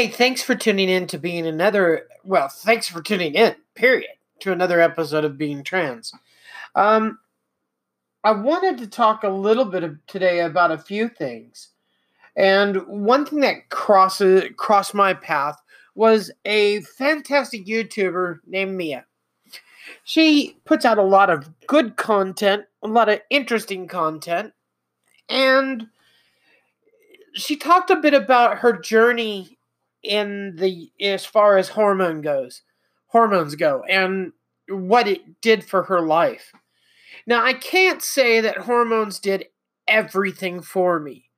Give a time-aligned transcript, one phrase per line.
[0.00, 2.06] Hey, thanks for tuning in to being another.
[2.24, 3.54] Well, thanks for tuning in.
[3.74, 4.08] Period.
[4.38, 6.10] To another episode of Being Trans.
[6.74, 7.18] Um,
[8.24, 11.68] I wanted to talk a little bit of, today about a few things,
[12.34, 15.60] and one thing that crosses crossed my path
[15.94, 19.04] was a fantastic YouTuber named Mia.
[20.04, 24.54] She puts out a lot of good content, a lot of interesting content,
[25.28, 25.88] and
[27.34, 29.58] she talked a bit about her journey
[30.02, 32.62] in the as far as hormone goes
[33.06, 34.32] hormones go and
[34.68, 36.52] what it did for her life.
[37.26, 39.46] Now i can't say that hormones did
[39.88, 41.30] everything for me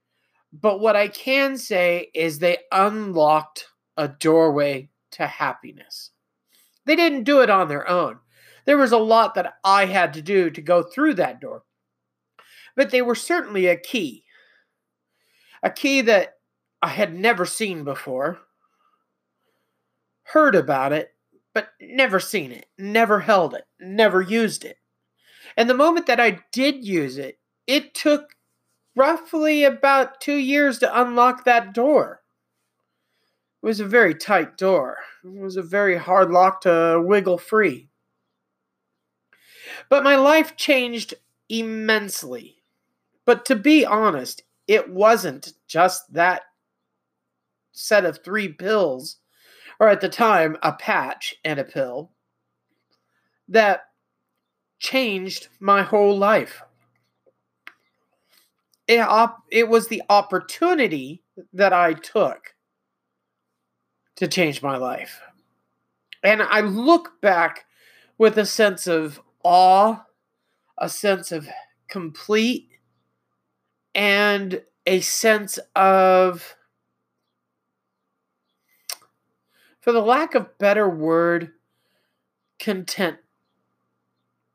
[0.53, 6.11] but what i can say is they unlocked a doorway to happiness.
[6.85, 8.19] They didn't do it on their own.
[8.65, 11.65] There was a lot that i had to do to go through that door
[12.75, 14.25] but they were certainly a key
[15.63, 16.35] a key that
[16.81, 18.39] i had never seen before
[20.33, 21.15] heard about it,
[21.55, 24.79] but never seen it, never held it, never used it.
[25.57, 28.35] And the moment that I did use it, it took
[28.97, 32.23] roughly about two years to unlock that door.
[33.63, 34.97] It was a very tight door.
[35.25, 37.89] It was a very hard lock to wiggle free.
[39.89, 41.15] But my life changed
[41.49, 42.57] immensely.
[43.25, 46.43] But to be honest, it wasn't just that
[47.73, 49.19] set of three pills
[49.83, 52.13] or at the time, a patch and a pill
[53.49, 53.81] that
[54.79, 56.63] changed my whole life.
[58.87, 62.55] It, op- it was the opportunity that I took
[64.15, 65.21] to change my life.
[66.23, 67.65] And I look back
[68.19, 69.97] with a sense of awe,
[70.79, 71.49] a sense of
[71.89, 72.69] complete,
[73.97, 76.55] and a sense of
[79.83, 81.51] for the lack of better word,
[82.59, 83.19] content.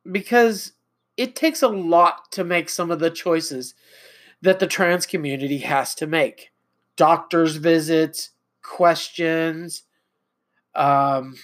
[0.10, 0.72] Because
[1.18, 3.76] it takes a lot to make some of the choices
[4.42, 6.52] that the trans community has to make
[6.96, 8.30] doctor's visits,
[8.64, 9.84] questions,
[10.74, 11.36] um,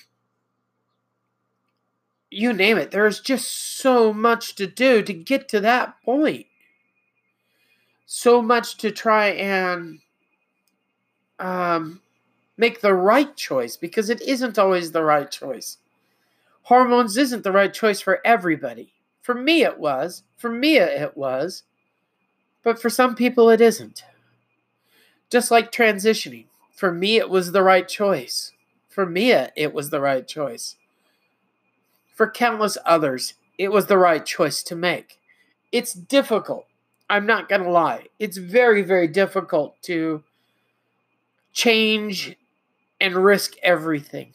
[2.30, 2.92] you name it.
[2.92, 6.46] There's just so much to do to get to that point.
[8.06, 10.00] So much to try and
[11.38, 12.02] um,
[12.64, 15.80] make the right choice because it isn't always the right choice.
[16.62, 18.94] Hormones isn't the right choice for everybody.
[19.22, 20.24] For me, it was.
[20.38, 21.64] For Mia, it was.
[22.64, 24.06] But for some people, it isn't.
[25.30, 26.46] Just like transitioning.
[26.74, 28.54] For me, it was the right choice.
[28.88, 30.78] For Mia, it was the right choice.
[32.16, 35.20] For countless others, it was the right choice to make.
[35.74, 36.66] It's difficult.
[37.10, 38.08] I'm not going to lie.
[38.20, 40.24] It's very, very difficult to
[41.52, 42.38] change
[43.00, 44.34] and risk everything.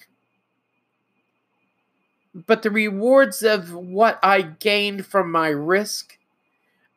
[2.46, 6.18] But the rewards of what I gained from my risk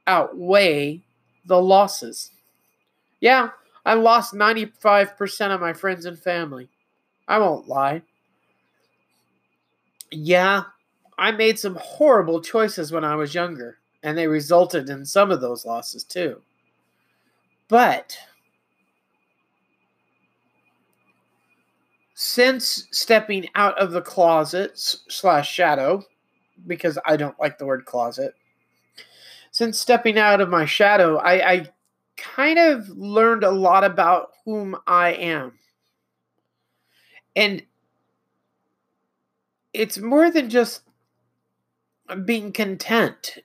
[0.07, 1.01] outweigh
[1.45, 2.31] the losses.
[3.19, 3.49] Yeah,
[3.85, 6.69] I lost 95% of my friends and family.
[7.27, 8.03] I won't lie.
[10.11, 10.63] Yeah,
[11.17, 15.41] I made some horrible choices when I was younger, and they resulted in some of
[15.41, 16.41] those losses too.
[17.67, 18.17] But
[22.23, 26.03] since stepping out of the closet slash shadow,
[26.67, 28.35] because I don't like the word closet,
[29.49, 31.69] since stepping out of my shadow, I, I
[32.17, 35.53] kind of learned a lot about whom I am.
[37.35, 37.63] And
[39.73, 40.83] it's more than just
[42.23, 43.39] being content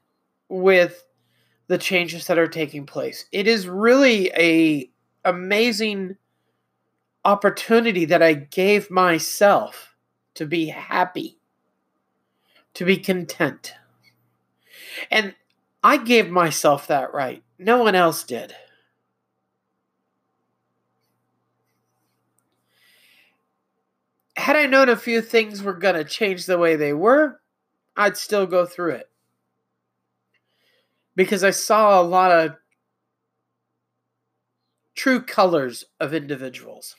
[0.51, 1.03] with
[1.69, 3.25] the changes that are taking place.
[3.33, 4.91] It is really a
[5.25, 6.19] amazing
[7.27, 9.97] opportunity that I gave myself
[10.35, 11.39] to be happy,
[12.75, 13.75] to be content.
[15.11, 15.35] And
[15.83, 17.43] I gave myself that right.
[17.59, 18.55] No one else did.
[24.37, 27.41] Had I known a few things were going to change the way they were,
[27.97, 29.11] I'd still go through it.
[31.17, 32.57] Because I saw a lot of
[34.95, 36.95] true colors of individuals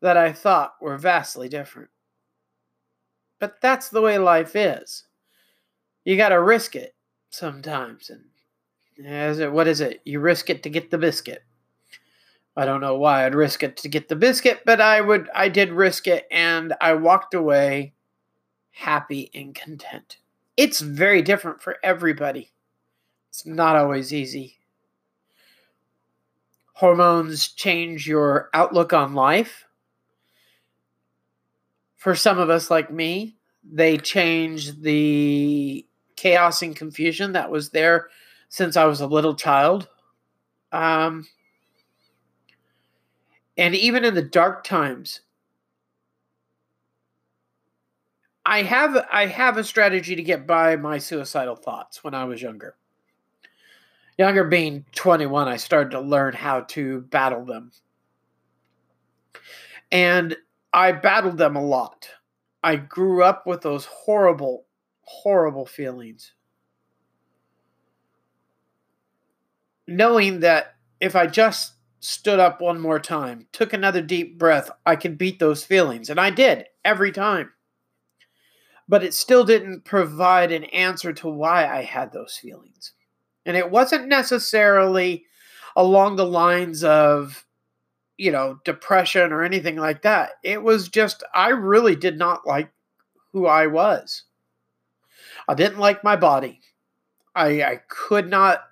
[0.00, 1.90] that I thought were vastly different.
[3.38, 5.04] But that's the way life is.
[6.04, 6.94] You got to risk it
[7.30, 8.10] sometimes.
[8.10, 8.24] And
[8.98, 10.00] is it, what is it?
[10.04, 11.42] You risk it to get the biscuit.
[12.56, 15.48] I don't know why I'd risk it to get the biscuit, but I would I
[15.48, 17.94] did risk it and I walked away
[18.72, 20.18] happy and content.
[20.56, 22.50] It's very different for everybody.
[23.30, 24.58] It's not always easy.
[26.74, 29.64] Hormones change your outlook on life.
[32.00, 35.86] For some of us, like me, they change the
[36.16, 38.08] chaos and confusion that was there
[38.48, 39.86] since I was a little child.
[40.72, 41.28] Um,
[43.58, 45.20] and even in the dark times,
[48.46, 52.40] I have I have a strategy to get by my suicidal thoughts when I was
[52.40, 52.76] younger.
[54.16, 57.72] Younger being 21, I started to learn how to battle them.
[59.92, 60.34] And
[60.72, 62.08] I battled them a lot.
[62.62, 64.66] I grew up with those horrible,
[65.02, 66.32] horrible feelings.
[69.86, 74.96] Knowing that if I just stood up one more time, took another deep breath, I
[74.96, 76.10] could beat those feelings.
[76.10, 77.50] And I did every time.
[78.88, 82.92] But it still didn't provide an answer to why I had those feelings.
[83.46, 85.24] And it wasn't necessarily
[85.76, 87.44] along the lines of,
[88.20, 90.32] you know, depression or anything like that.
[90.44, 92.70] It was just, I really did not like
[93.32, 94.24] who I was.
[95.48, 96.60] I didn't like my body.
[97.34, 98.64] I, I could not,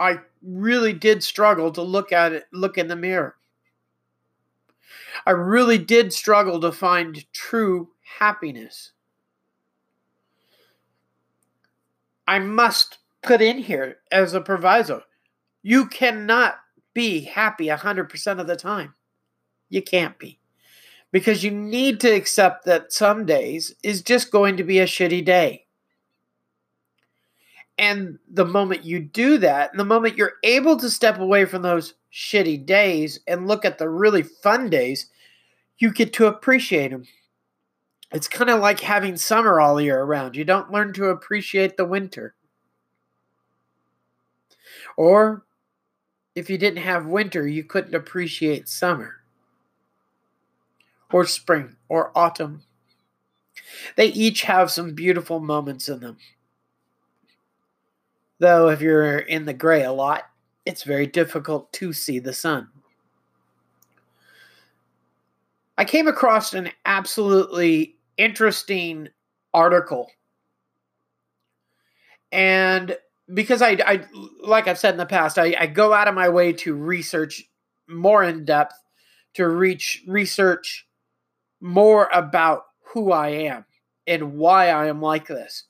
[0.00, 3.36] I really did struggle to look at it, look in the mirror.
[5.24, 8.90] I really did struggle to find true happiness.
[12.26, 15.04] I must put in here as a proviso.
[15.62, 16.58] You cannot
[16.94, 18.94] be happy 100% of the time.
[19.68, 20.38] You can't be.
[21.12, 25.24] Because you need to accept that some days is just going to be a shitty
[25.24, 25.66] day.
[27.78, 31.94] And the moment you do that, the moment you're able to step away from those
[32.12, 35.06] shitty days and look at the really fun days,
[35.78, 37.04] you get to appreciate them.
[38.12, 40.36] It's kind of like having summer all year around.
[40.36, 42.34] You don't learn to appreciate the winter.
[44.96, 45.44] Or
[46.34, 49.16] if you didn't have winter, you couldn't appreciate summer
[51.12, 52.62] or spring or autumn.
[53.96, 56.18] They each have some beautiful moments in them.
[58.38, 60.24] Though, if you're in the gray a lot,
[60.64, 62.68] it's very difficult to see the sun.
[65.76, 69.08] I came across an absolutely interesting
[69.52, 70.10] article.
[72.32, 72.96] And
[73.32, 74.04] because I, I
[74.40, 77.44] like I've said in the past, I, I go out of my way to research
[77.88, 78.74] more in depth,
[79.34, 80.86] to reach research
[81.60, 83.64] more about who I am
[84.06, 85.64] and why I am like this.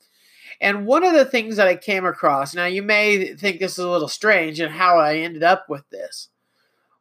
[0.59, 3.79] And one of the things that I came across, now you may think this is
[3.79, 6.29] a little strange and how I ended up with this,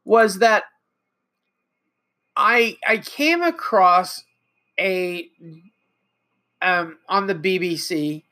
[0.04, 0.64] was that
[2.36, 4.24] I I came across
[4.78, 5.28] a
[6.62, 8.24] um, on the BBC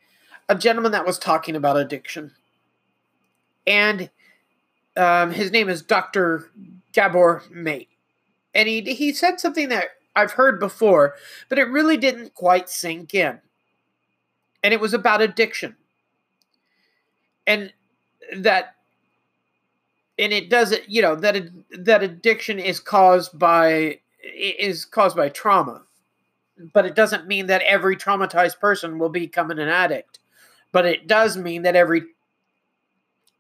[0.49, 2.33] a gentleman that was talking about addiction.
[3.67, 4.11] And
[4.97, 6.51] um, his name is Dr.
[6.93, 7.89] Gabor Mate.
[8.55, 11.15] And he, he said something that I've heard before,
[11.49, 13.41] but it really didn't quite sink in.
[14.63, 15.77] And it was about addiction.
[17.47, 17.73] And
[18.37, 18.75] that
[20.19, 25.83] and it doesn't you know that that addiction is caused by is caused by trauma
[26.75, 30.19] but it doesn't mean that every traumatized person will become an addict
[30.73, 32.03] but it does mean that every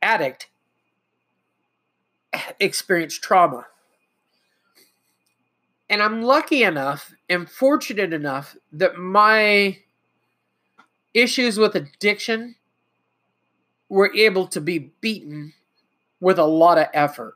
[0.02, 0.48] addict
[2.60, 3.66] experienced trauma.
[5.90, 9.78] And I'm lucky enough and fortunate enough that my
[11.14, 12.56] issues with addiction
[13.88, 15.54] were able to be beaten
[16.20, 17.34] with a lot of effort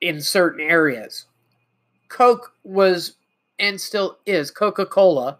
[0.00, 1.24] in certain areas.
[2.08, 3.14] Coke was
[3.58, 5.38] and still is Coca Cola,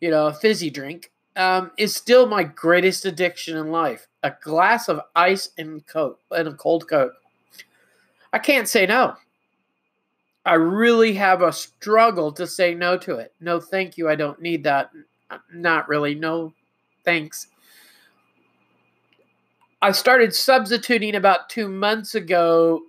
[0.00, 4.06] you know, a fizzy drink, um, is still my greatest addiction in life.
[4.22, 7.14] A glass of ice and coke and a cold coke.
[8.32, 9.14] I can't say no.
[10.44, 13.32] I really have a struggle to say no to it.
[13.40, 14.08] No, thank you.
[14.08, 14.90] I don't need that.
[15.52, 16.14] Not really.
[16.14, 16.52] No,
[17.04, 17.46] thanks.
[19.82, 22.82] I started substituting about two months ago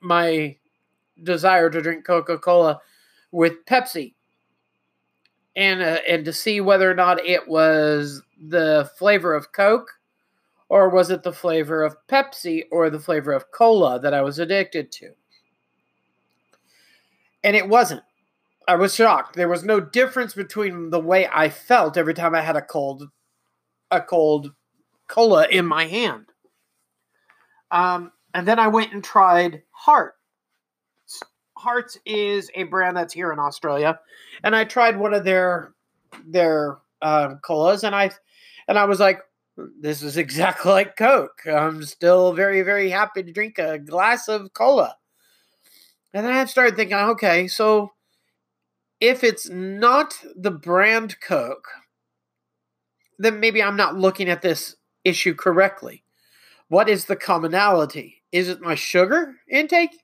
[0.00, 0.56] my
[1.22, 2.80] desire to drink Coca Cola
[3.30, 4.14] with Pepsi
[5.56, 9.90] and uh, and to see whether or not it was the flavor of Coke
[10.70, 14.38] or was it the flavor of Pepsi or the flavor of cola that I was
[14.38, 15.10] addicted to.
[17.42, 18.02] And it wasn't.
[18.68, 19.34] I was shocked.
[19.34, 23.10] There was no difference between the way I felt every time I had a cold
[23.90, 24.52] a cold
[25.08, 26.26] cola in my hand.
[27.72, 30.14] Um, and then I went and tried Heart.
[31.60, 34.00] Hearts is a brand that's here in Australia,
[34.42, 35.74] and I tried one of their
[36.26, 38.10] their um, colas, and I
[38.66, 39.20] and I was like,
[39.80, 41.42] this is exactly like Coke.
[41.46, 44.96] I'm still very, very happy to drink a glass of cola.
[46.12, 47.92] And then I started thinking, okay, so
[49.00, 51.68] if it's not the brand Coke,
[53.18, 56.02] then maybe I'm not looking at this issue correctly.
[56.68, 58.22] What is the commonality?
[58.32, 60.02] Is it my sugar intake?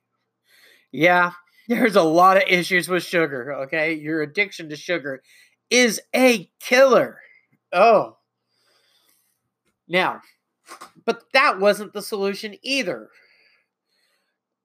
[0.93, 1.33] Yeah,
[1.69, 3.95] there's a lot of issues with sugar, okay?
[3.95, 5.23] Your addiction to sugar
[5.71, 7.19] is a killer.
[7.73, 8.19] Oh.
[9.89, 10.21] Now,
[11.05, 13.09] but that wasn't the solution either.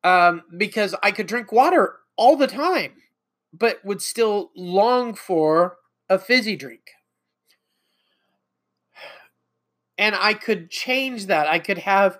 [0.03, 2.93] Um, because I could drink water all the time,
[3.53, 5.77] but would still long for
[6.09, 6.81] a fizzy drink.
[9.97, 11.47] And I could change that.
[11.47, 12.17] I could have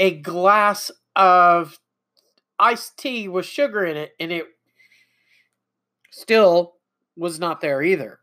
[0.00, 1.78] a glass of
[2.62, 4.46] iced tea with sugar in it, and it
[6.10, 6.76] still
[7.16, 8.20] was not there either.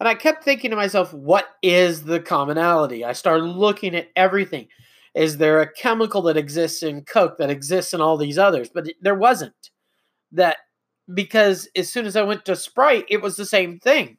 [0.00, 3.04] And I kept thinking to myself, what is the commonality?
[3.04, 4.66] I started looking at everything.
[5.14, 8.70] Is there a chemical that exists in Coke that exists in all these others?
[8.72, 9.70] But there wasn't.
[10.32, 10.56] That
[11.12, 14.16] because as soon as I went to Sprite, it was the same thing.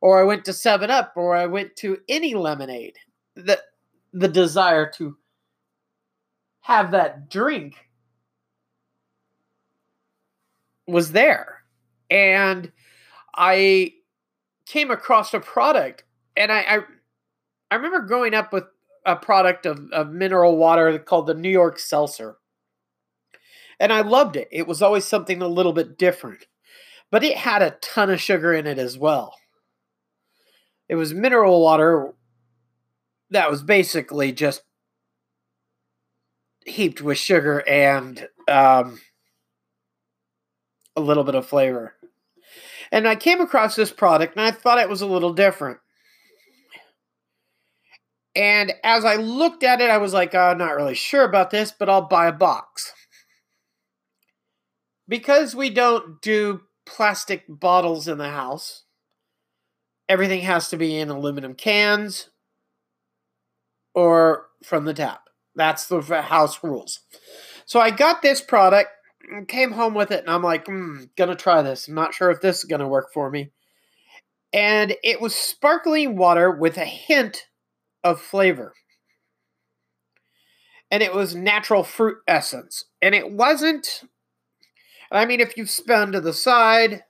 [0.00, 2.96] Or I went to 7 Up, or I went to any lemonade.
[3.34, 3.60] The,
[4.12, 5.16] the desire to
[6.62, 7.74] have that drink
[10.86, 11.62] was there.
[12.10, 12.72] And
[13.34, 13.94] I
[14.66, 16.04] came across a product
[16.36, 16.78] and I, I,
[17.70, 18.64] I remember growing up with
[19.04, 22.36] a product of, of mineral water called the New York Seltzer.
[23.80, 24.48] And I loved it.
[24.52, 26.46] It was always something a little bit different.
[27.10, 29.34] But it had a ton of sugar in it as well.
[30.88, 32.14] It was mineral water
[33.30, 34.62] that was basically just
[36.66, 39.00] heaped with sugar and um,
[40.96, 41.94] a little bit of flavor.
[42.90, 45.78] And I came across this product and I thought it was a little different.
[48.34, 51.72] And as I looked at it, I was like, I'm not really sure about this,
[51.72, 52.92] but I'll buy a box.
[55.08, 58.84] Because we don't do plastic bottles in the house,
[60.08, 62.30] everything has to be in aluminum cans
[63.94, 65.21] or from the tap.
[65.54, 67.00] That's the house rules.
[67.66, 68.90] So I got this product,
[69.48, 71.88] came home with it, and I'm like, hmm, gonna try this.
[71.88, 73.50] I'm not sure if this is gonna work for me.
[74.52, 77.46] And it was sparkling water with a hint
[78.04, 78.74] of flavor.
[80.90, 82.84] And it was natural fruit essence.
[83.00, 84.02] And it wasn't,
[85.10, 87.04] I mean, if you spun to the side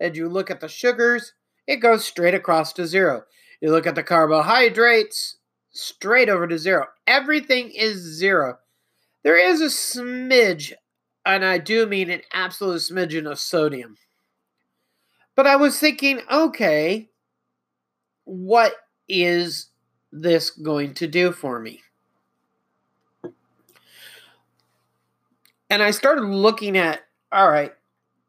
[0.00, 1.34] and you look at the sugars,
[1.66, 3.22] it goes straight across to zero.
[3.60, 5.37] You look at the carbohydrates,
[5.70, 6.86] straight over to zero.
[7.06, 8.58] Everything is zero.
[9.22, 10.72] There is a smidge,
[11.24, 13.96] and I do mean an absolute smidgen of sodium.
[15.34, 17.10] But I was thinking, okay,
[18.24, 18.74] what
[19.08, 19.70] is
[20.10, 21.80] this going to do for me?
[25.70, 27.72] And I started looking at, all right,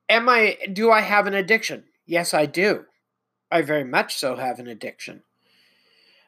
[0.10, 1.86] am I do I have an addiction?
[2.06, 2.86] Yes, I do.
[3.52, 5.24] I very much so have an addiction.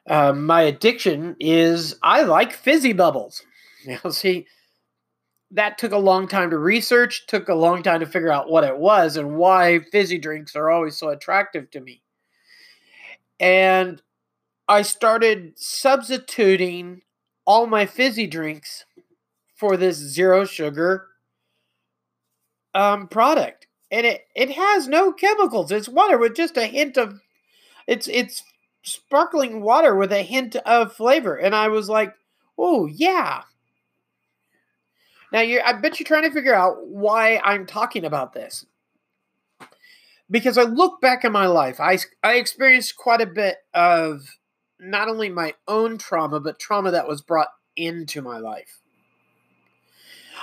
[0.08, 3.42] Uh, my addiction is I like fizzy bubbles.
[3.84, 4.46] Now, see,
[5.50, 8.62] that took a long time to research, took a long time to figure out what
[8.62, 12.00] it was and why fizzy drinks are always so attractive to me.
[13.40, 14.00] And
[14.68, 17.02] I started substituting
[17.44, 18.84] all my fizzy drinks
[19.56, 21.08] for this zero sugar
[22.74, 23.66] um, product.
[23.90, 25.70] And it, it has no chemicals.
[25.70, 27.20] It's water with just a hint of
[27.86, 28.42] it's it's
[28.82, 31.36] sparkling water with a hint of flavor.
[31.36, 32.14] And I was like,
[32.58, 33.42] oh yeah.
[35.32, 38.66] Now you I bet you're trying to figure out why I'm talking about this.
[40.30, 44.38] Because I look back in my life, I, I experienced quite a bit of
[44.80, 48.80] not only my own trauma, but trauma that was brought into my life.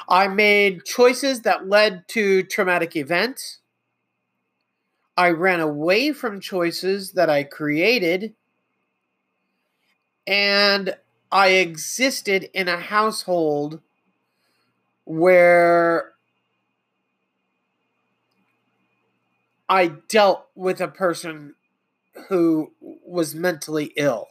[0.08, 3.59] I made choices that led to traumatic events.
[5.20, 8.36] I ran away from choices that I created.
[10.26, 10.96] And
[11.30, 13.82] I existed in a household
[15.04, 16.14] where
[19.68, 21.56] I dealt with a person
[22.30, 24.28] who was mentally ill,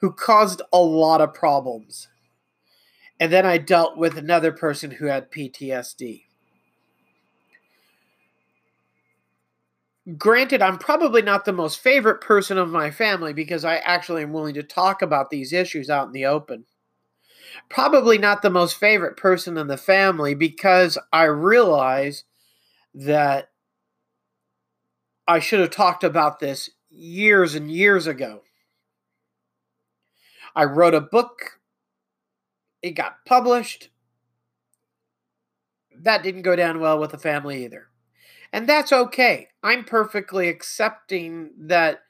[0.00, 2.06] who caused a lot of problems.
[3.18, 6.29] And then I dealt with another person who had PTSD.
[10.16, 14.32] Granted, I'm probably not the most favorite person of my family because I actually am
[14.32, 16.66] willing to talk about these issues out in the open.
[17.68, 22.24] Probably not the most favorite person in the family because I realize
[22.94, 23.50] that
[25.26, 28.42] I should have talked about this years and years ago.
[30.54, 31.60] I wrote a book,
[32.82, 33.88] it got published.
[35.96, 37.89] That didn't go down well with the family either.
[38.52, 39.48] And that's okay.
[39.62, 42.00] I'm perfectly accepting that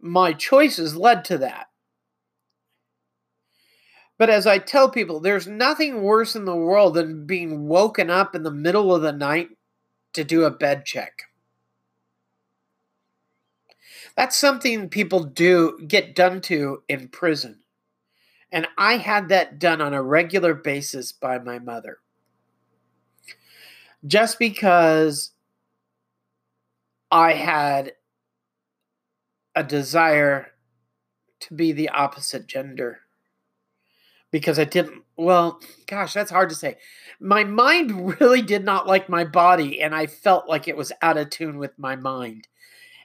[0.00, 1.68] my choices led to that.
[4.18, 8.34] But as I tell people, there's nothing worse in the world than being woken up
[8.34, 9.50] in the middle of the night
[10.14, 11.22] to do a bed check.
[14.16, 17.60] That's something people do get done to in prison.
[18.50, 21.98] And I had that done on a regular basis by my mother.
[24.04, 25.32] Just because
[27.10, 27.92] I had
[29.54, 30.52] a desire
[31.40, 33.00] to be the opposite gender
[34.30, 35.04] because I didn't.
[35.16, 36.76] Well, gosh, that's hard to say.
[37.20, 41.16] My mind really did not like my body, and I felt like it was out
[41.16, 42.48] of tune with my mind.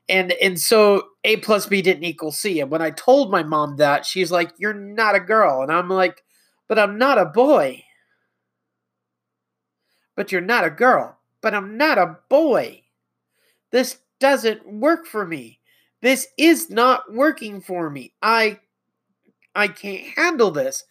[0.09, 2.59] And and so A plus B didn't equal C.
[2.61, 5.89] And when I told my mom that, she's like, "You're not a girl," and I'm
[5.89, 6.23] like,
[6.67, 7.83] "But I'm not a boy."
[10.15, 11.19] But you're not a girl.
[11.41, 12.82] But I'm not a boy.
[13.73, 15.59] This doesn't work for me.
[16.01, 18.13] This is not working for me.
[18.21, 18.59] I
[19.55, 20.85] I can't handle this.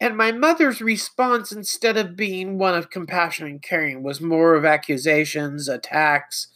[0.00, 4.64] And my mother's response, instead of being one of compassion and caring, was more of
[4.64, 6.48] accusations, attacks,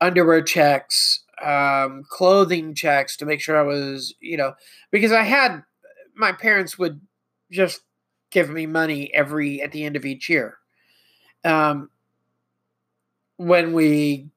[0.00, 4.54] underwear checks, um, clothing checks to make sure I was, you know,
[4.90, 5.62] because I had
[6.14, 7.00] my parents would
[7.50, 7.82] just
[8.30, 10.58] give me money every at the end of each year.
[11.44, 11.90] Um,
[13.36, 14.30] when we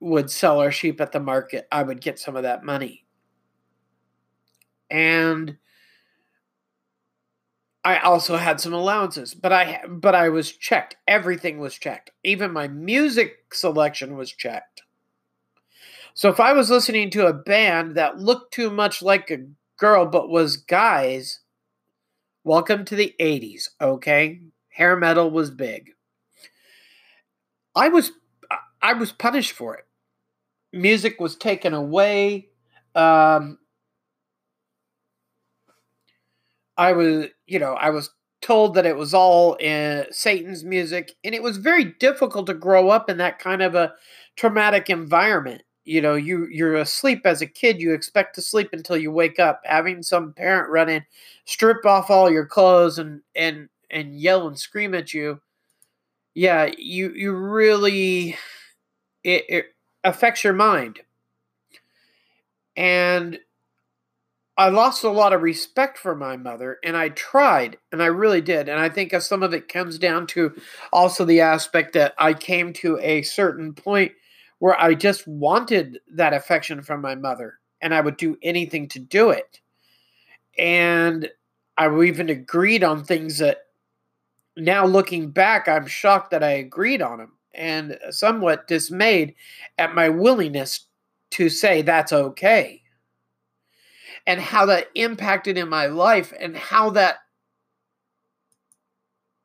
[0.00, 3.04] would sell our sheep at the market, I would get some of that money.
[4.90, 5.58] And
[7.84, 10.96] I also had some allowances, but I but I was checked.
[11.06, 12.10] Everything was checked.
[12.24, 14.82] Even my music selection was checked.
[16.14, 19.46] So if I was listening to a band that looked too much like a
[19.78, 21.40] girl but was guys,
[22.44, 24.40] welcome to the 80s, okay?
[24.68, 25.92] Hair metal was big.
[27.74, 28.12] I was
[28.82, 29.86] I was punished for it.
[30.72, 32.48] Music was taken away.
[32.94, 33.58] Um,
[36.76, 38.10] I was, you know, I was
[38.42, 42.88] told that it was all in Satan's music, and it was very difficult to grow
[42.88, 43.94] up in that kind of a
[44.36, 45.62] traumatic environment.
[45.84, 47.80] You know, you you're asleep as a kid.
[47.80, 49.60] You expect to sleep until you wake up.
[49.64, 51.04] Having some parent run in,
[51.44, 55.40] strip off all your clothes, and and and yell and scream at you.
[56.34, 58.36] Yeah, you you really
[59.24, 59.66] it, it
[60.04, 61.00] affects your mind.
[62.76, 63.38] And
[64.56, 68.42] I lost a lot of respect for my mother, and I tried, and I really
[68.42, 68.68] did.
[68.68, 70.54] And I think some of it comes down to
[70.92, 74.12] also the aspect that I came to a certain point
[74.58, 78.98] where I just wanted that affection from my mother, and I would do anything to
[78.98, 79.60] do it.
[80.58, 81.30] And
[81.78, 83.62] I even agreed on things that
[84.56, 89.34] now looking back, I'm shocked that I agreed on them and somewhat dismayed
[89.78, 90.86] at my willingness
[91.32, 92.82] to say that's okay
[94.26, 97.16] and how that impacted in my life and how that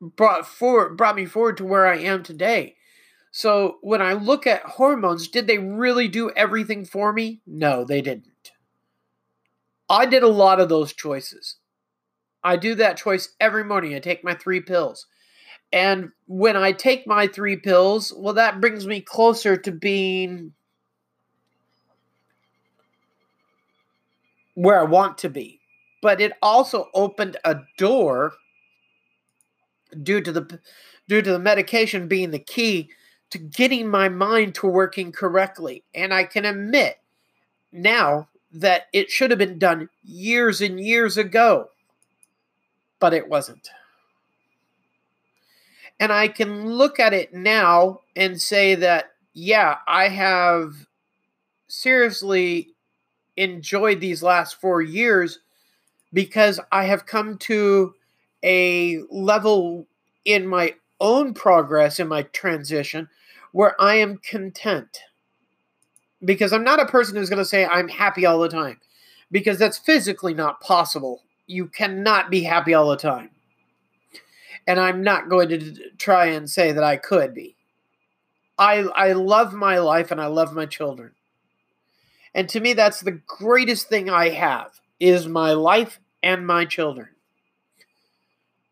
[0.00, 2.76] brought forward brought me forward to where I am today.
[3.30, 7.42] So when I look at hormones, did they really do everything for me?
[7.46, 8.52] No, they didn't.
[9.88, 11.56] I did a lot of those choices.
[12.42, 13.94] I do that choice every morning.
[13.94, 15.06] I take my three pills.
[15.72, 20.52] And when I take my three pills, well, that brings me closer to being
[24.54, 25.60] where I want to be.
[26.02, 28.32] But it also opened a door
[30.02, 30.60] due to the
[31.08, 32.90] due to the medication being the key
[33.30, 35.84] to getting my mind to working correctly.
[35.94, 36.98] And I can admit
[37.72, 41.68] now that it should have been done years and years ago,
[42.98, 43.68] but it wasn't.
[45.98, 50.86] And I can look at it now and say that, yeah, I have
[51.68, 52.74] seriously
[53.36, 55.40] enjoyed these last four years
[56.12, 57.94] because I have come to
[58.42, 59.86] a level
[60.24, 63.08] in my own progress in my transition
[63.52, 65.00] where I am content.
[66.24, 68.80] Because I'm not a person who's going to say I'm happy all the time,
[69.30, 71.22] because that's physically not possible.
[71.46, 73.30] You cannot be happy all the time.
[74.66, 77.56] And I'm not going to try and say that I could be.
[78.58, 81.12] I, I love my life and I love my children.
[82.34, 87.08] And to me, that's the greatest thing I have is my life and my children.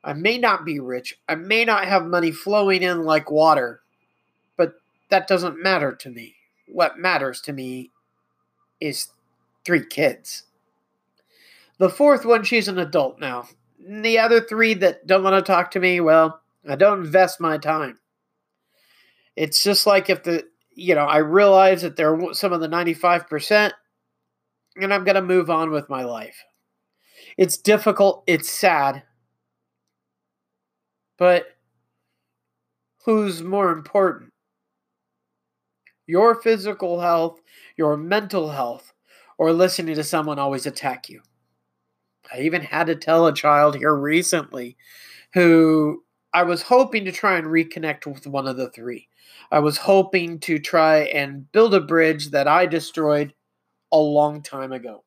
[0.02, 1.18] I may not be rich.
[1.28, 3.80] I may not have money flowing in like water,
[4.56, 4.74] but
[5.10, 6.34] that doesn't matter to me.
[6.68, 7.90] What matters to me
[8.80, 9.08] is
[9.64, 10.44] three kids.
[11.78, 13.48] The fourth one, she's an adult now.
[13.86, 17.58] The other three that don't want to talk to me, well, I don't invest my
[17.58, 17.98] time.
[19.36, 20.44] It's just like if the,
[20.74, 23.72] you know, I realize that they're some of the 95%,
[24.76, 26.42] and I'm going to move on with my life.
[27.36, 29.02] It's difficult, it's sad.
[31.18, 31.46] But
[33.04, 34.32] who's more important?
[36.06, 37.40] Your physical health,
[37.76, 38.92] your mental health,
[39.38, 41.22] or listening to someone always attack you?
[42.32, 44.76] I even had to tell a child here recently
[45.34, 49.08] who I was hoping to try and reconnect with one of the three.
[49.50, 53.34] I was hoping to try and build a bridge that I destroyed
[53.92, 55.04] a long time ago.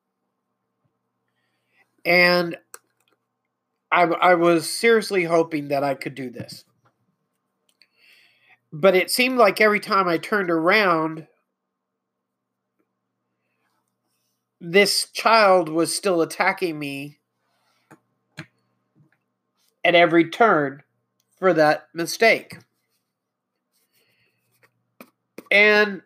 [2.05, 2.57] And
[3.91, 6.63] I, I was seriously hoping that I could do this.
[8.71, 11.27] But it seemed like every time I turned around,
[14.59, 17.19] this child was still attacking me
[19.83, 20.83] at every turn
[21.37, 22.57] for that mistake.
[25.51, 26.01] And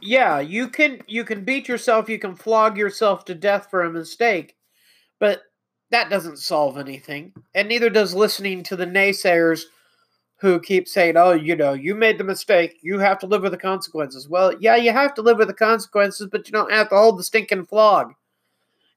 [0.00, 3.92] yeah, you can you can beat yourself, you can flog yourself to death for a
[3.92, 4.56] mistake,
[5.18, 5.42] but
[5.90, 7.32] that doesn't solve anything.
[7.54, 9.64] And neither does listening to the naysayers
[10.42, 12.78] who keep saying, "Oh, you know, you made the mistake.
[12.82, 15.54] You have to live with the consequences." Well, yeah, you have to live with the
[15.54, 18.12] consequences, but you don't have to hold the stinking flog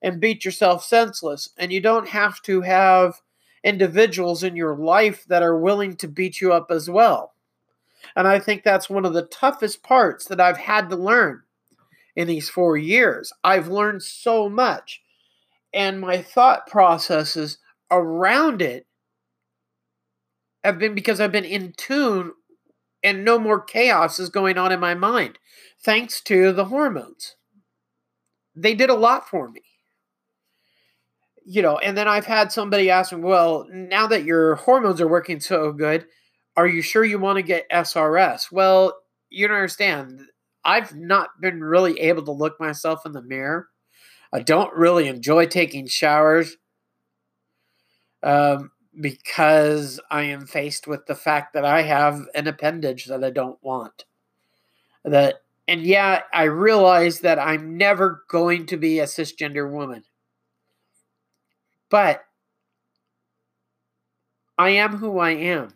[0.01, 1.49] and beat yourself senseless.
[1.57, 3.21] And you don't have to have
[3.63, 7.33] individuals in your life that are willing to beat you up as well.
[8.15, 11.43] And I think that's one of the toughest parts that I've had to learn
[12.15, 13.31] in these 4 years.
[13.43, 15.03] I've learned so much
[15.73, 17.59] and my thought processes
[17.91, 18.87] around it
[20.65, 22.33] have been because I've been in tune
[23.03, 25.37] and no more chaos is going on in my mind
[25.85, 27.35] thanks to the hormones.
[28.55, 29.61] They did a lot for me.
[31.45, 35.07] You know, and then I've had somebody ask me, well, now that your hormones are
[35.07, 36.07] working so good,
[36.57, 38.51] are you sure you want to get SRS?
[38.51, 38.95] Well,
[39.29, 40.21] you don't understand.
[40.63, 43.67] I've not been really able to look myself in the mirror.
[44.33, 46.57] I don't really enjoy taking showers.
[48.23, 53.29] Um, because I am faced with the fact that I have an appendage that I
[53.29, 54.05] don't want.
[55.03, 55.35] That
[55.67, 60.03] and yeah, I realize that I'm never going to be a cisgender woman.
[61.89, 62.23] But
[64.57, 65.73] I am who I am.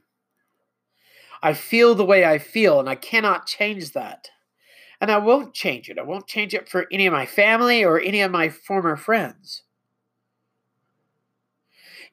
[1.42, 4.30] I feel the way I feel, and I cannot change that.
[5.02, 5.98] And I won't change it.
[5.98, 9.64] I won't change it for any of my family or any of my former friends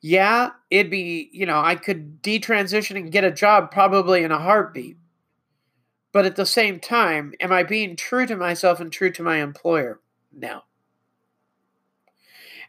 [0.07, 4.39] yeah, it'd be, you know, I could detransition and get a job probably in a
[4.39, 4.97] heartbeat.
[6.13, 9.39] But at the same time, am I being true to myself and true to my
[9.39, 10.01] employer?
[10.33, 10.63] No.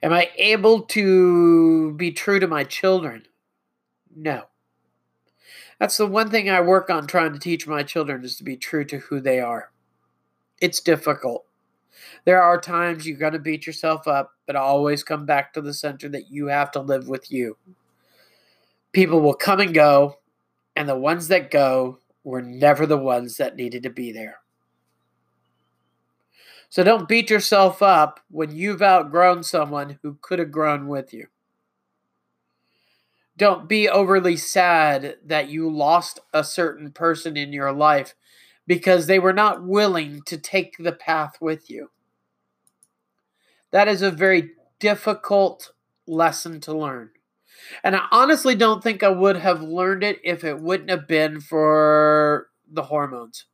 [0.01, 3.27] Am I able to be true to my children?
[4.15, 4.45] No.
[5.79, 8.57] That's the one thing I work on trying to teach my children is to be
[8.57, 9.71] true to who they are.
[10.59, 11.45] It's difficult.
[12.25, 15.73] There are times you're going to beat yourself up, but always come back to the
[15.73, 17.57] center that you have to live with you.
[18.91, 20.19] People will come and go,
[20.75, 24.39] and the ones that go were never the ones that needed to be there.
[26.69, 31.27] So don't beat yourself up when you've outgrown someone who could have grown with you.
[33.37, 38.15] Don't be overly sad that you lost a certain person in your life
[38.67, 41.89] because they were not willing to take the path with you.
[43.71, 45.71] That is a very difficult
[46.05, 47.11] lesson to learn.
[47.83, 51.39] And I honestly don't think I would have learned it if it wouldn't have been
[51.41, 53.45] for the hormones.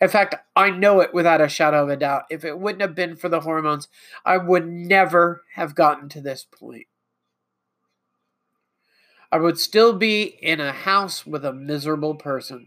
[0.00, 2.24] In fact, I know it without a shadow of a doubt.
[2.30, 3.88] If it wouldn't have been for the hormones,
[4.24, 6.86] I would never have gotten to this point.
[9.30, 12.66] I would still be in a house with a miserable person.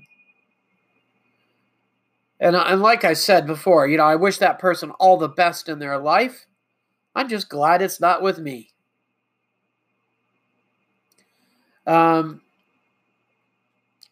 [2.41, 5.29] And, uh, and like I said before, you know, I wish that person all the
[5.29, 6.47] best in their life.
[7.15, 8.71] I'm just glad it's not with me.
[11.85, 12.41] Um,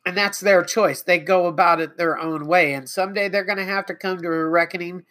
[0.05, 1.01] and that's their choice.
[1.01, 2.73] They go about it their own way.
[2.73, 5.03] And someday they're going to have to come to a reckoning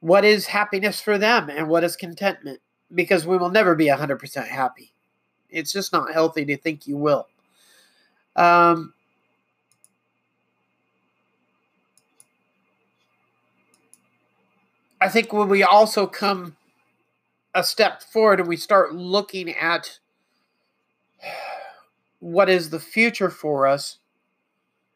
[0.00, 2.60] what is happiness for them and what is contentment
[2.94, 4.92] because we will never be 100% happy.
[5.48, 7.26] It's just not healthy to think you will.
[8.36, 8.92] Um,
[15.04, 16.56] I think when we also come
[17.54, 19.98] a step forward and we start looking at
[22.20, 23.98] what is the future for us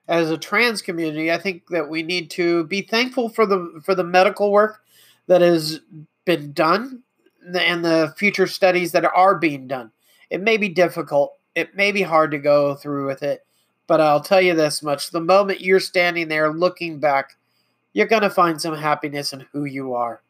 [0.09, 3.95] as a trans community, I think that we need to be thankful for the for
[3.95, 4.81] the medical work
[5.27, 5.81] that has
[6.25, 7.03] been done,
[7.47, 9.91] and the future studies that are being done.
[10.31, 11.35] It may be difficult.
[11.55, 13.45] It may be hard to go through with it,
[13.87, 17.37] but I'll tell you this much: the moment you're standing there looking back,
[17.99, 20.23] you're going to find some happiness in who you are.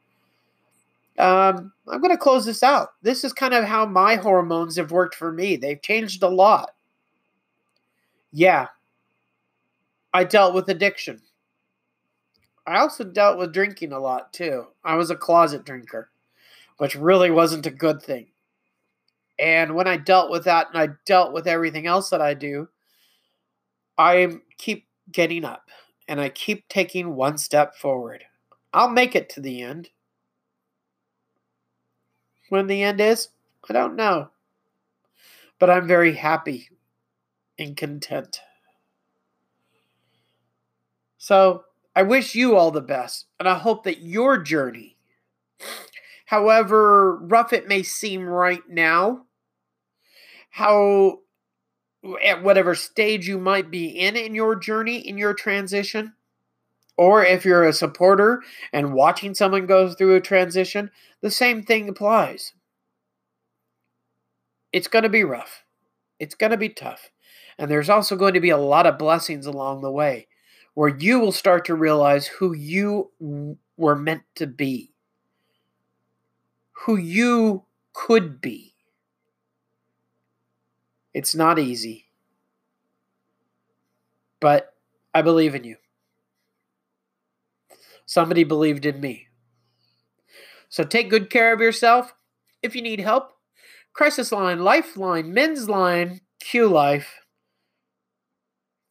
[1.18, 2.92] Um, I'm going to close this out.
[3.02, 5.57] This is kind of how my hormones have worked for me.
[5.57, 6.70] They've changed a lot.
[8.33, 8.68] Yeah,
[10.14, 11.20] I dealt with addiction.
[12.66, 14.68] I also dealt with drinking a lot too.
[14.83, 16.09] I was a closet drinker,
[16.78, 18.28] which really wasn't a good thing.
[19.38, 22.70] And when I dealt with that and I dealt with everything else that I do,
[23.98, 25.68] I keep getting up
[26.09, 28.25] and I keep taking one step forward.
[28.73, 29.90] I'll make it to the end.
[32.49, 33.29] When the end is,
[33.68, 34.31] I don't know.
[35.59, 36.71] But I'm very happy
[37.59, 38.40] and content.
[41.18, 44.97] So I wish you all the best, and I hope that your journey,
[46.27, 49.27] however rough it may seem right now,
[50.51, 51.18] how
[52.24, 56.14] at whatever stage you might be in in your journey, in your transition,
[56.96, 61.88] or if you're a supporter and watching someone go through a transition, the same thing
[61.88, 62.52] applies.
[64.72, 65.64] It's going to be rough.
[66.18, 67.11] It's going to be tough.
[67.58, 70.26] And there's also going to be a lot of blessings along the way
[70.74, 73.11] where you will start to realize who you
[73.76, 74.92] were meant to be,
[76.70, 78.67] who you could be.
[81.14, 82.07] It's not easy,
[84.40, 84.75] but
[85.14, 85.77] I believe in you.
[88.07, 89.27] Somebody believed in me.
[90.68, 92.14] So take good care of yourself.
[92.62, 93.33] If you need help,
[93.92, 97.21] Crisis Line, Lifeline, Men's Line, Q Life,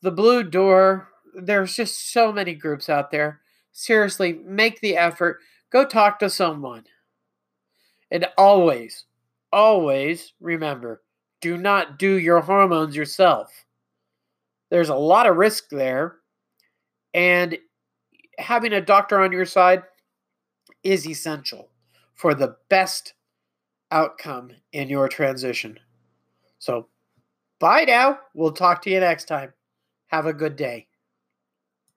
[0.02, 3.42] The Blue Door, there's just so many groups out there.
[3.72, 5.40] Seriously, make the effort.
[5.70, 6.86] Go talk to someone.
[8.10, 9.06] And always,
[9.52, 11.04] always remember
[11.42, 13.66] do not do your hormones yourself.
[14.70, 16.18] There's a lot of risk there.
[17.14, 17.58] And
[18.38, 19.84] having a doctor on your side
[20.84, 21.70] is essential
[22.16, 23.14] for the best
[23.92, 25.80] outcome in your transition.
[26.60, 26.88] So,
[27.60, 28.20] bye now.
[28.34, 29.54] We'll talk to you next time.
[30.08, 30.87] Have a good day.